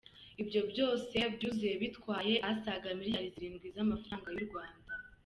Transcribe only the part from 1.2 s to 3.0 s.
byuzuye bitwaye asaga